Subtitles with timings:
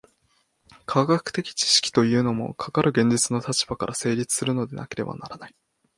[0.87, 5.55] 科学的知識というのも、かかる現実の立場から成立するのでなければならない。